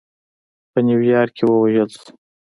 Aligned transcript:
په 0.71 0.79
نیویارک 0.87 1.31
کې 1.37 1.45
ووژل 1.47 1.89
شو. 1.97 2.07